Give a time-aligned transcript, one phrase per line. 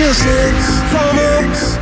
[0.00, 0.56] just sent
[0.90, 1.79] from up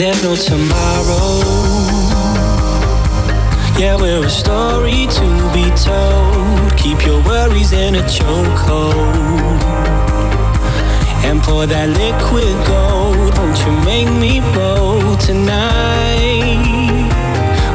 [0.00, 1.42] there's no tomorrow.
[3.78, 6.74] Yeah, we're a story to be told.
[6.78, 9.60] Keep your worries in a chokehold.
[11.28, 13.36] And pour that liquid gold.
[13.36, 16.64] Won't you make me bold tonight?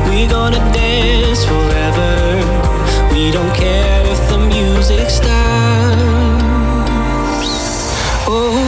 [0.10, 2.12] We're gonna dance forever.
[3.14, 5.36] We don't care if the music stops.
[8.28, 8.65] Oh.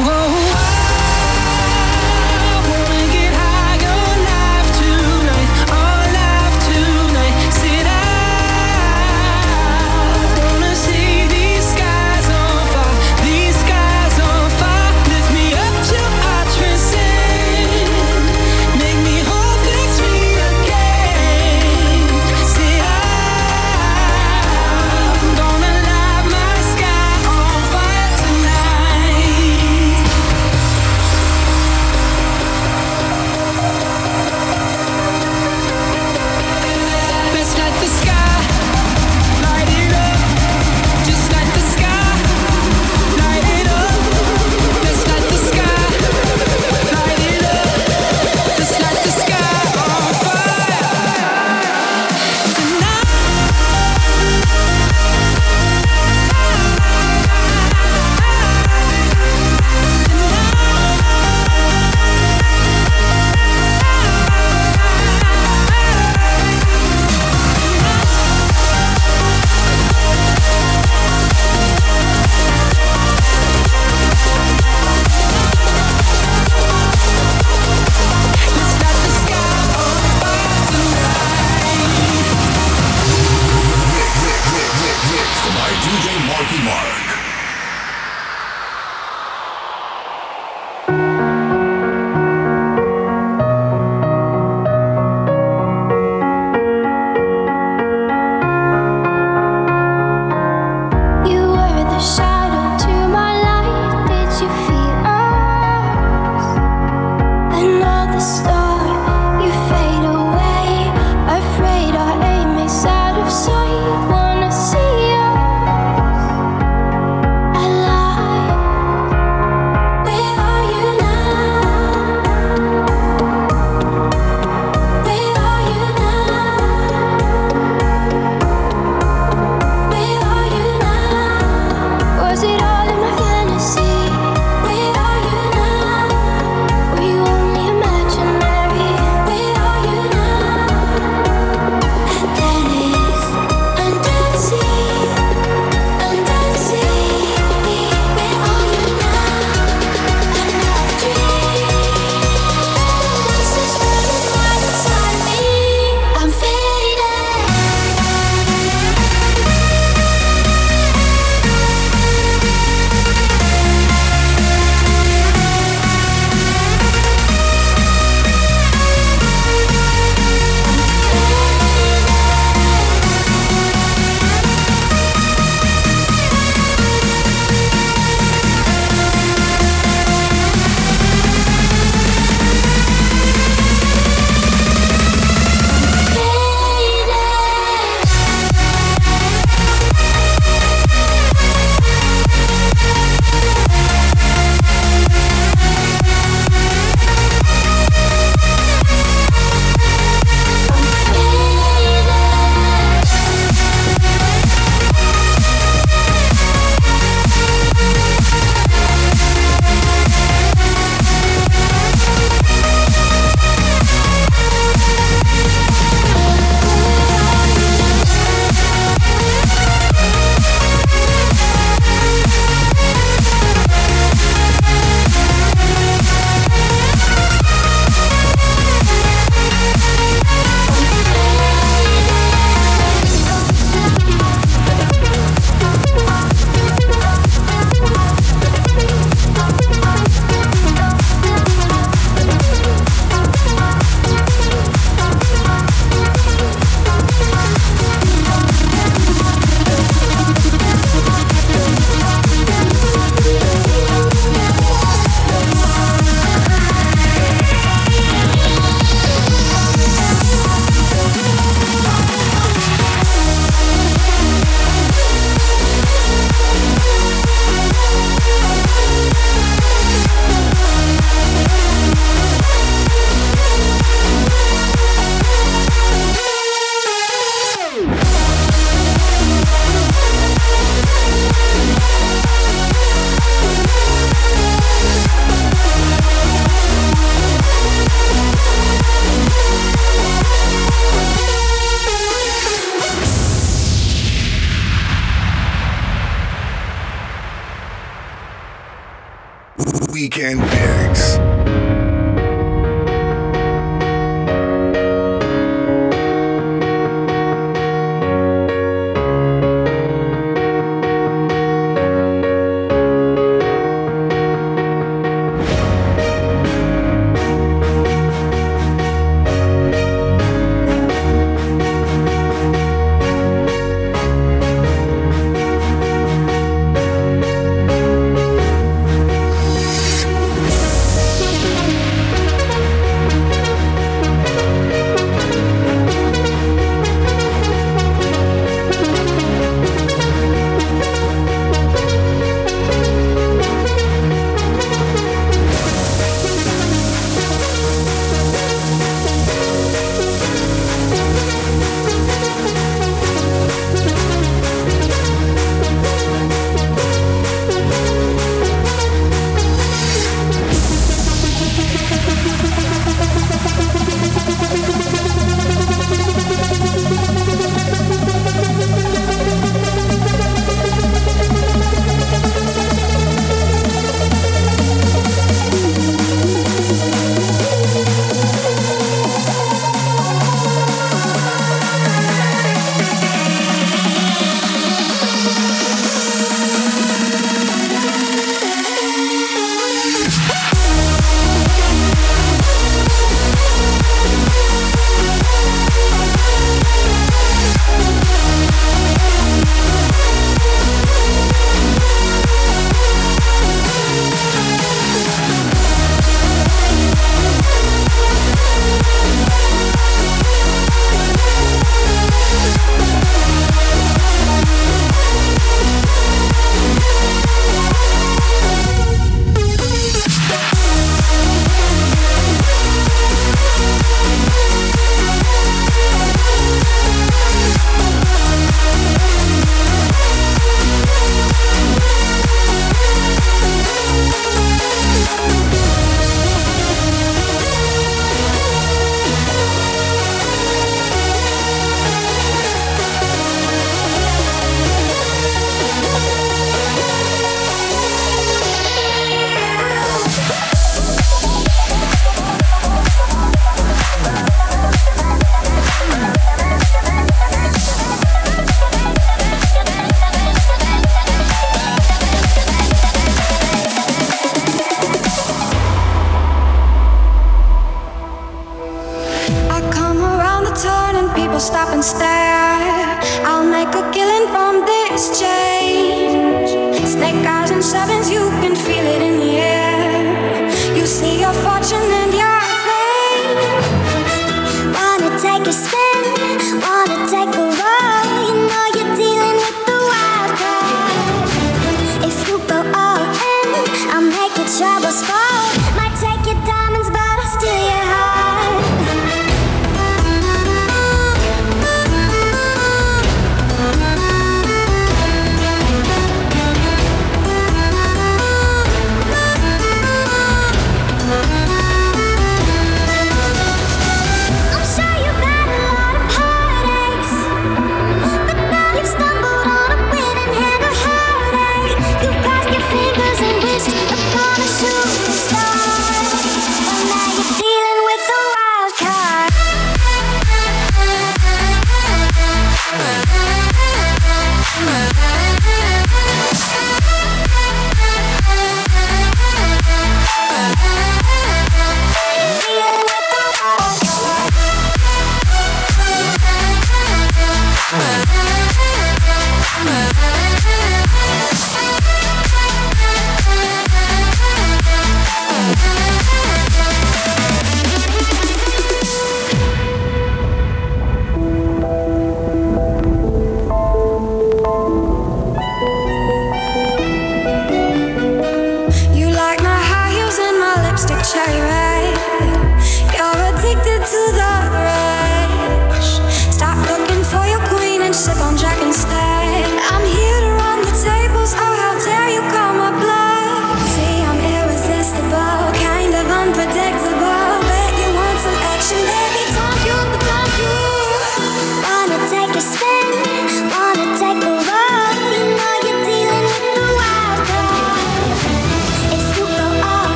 [300.35, 301.76] Weekend mix.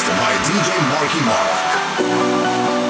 [0.00, 2.89] mixed by DJ MarkyMarc.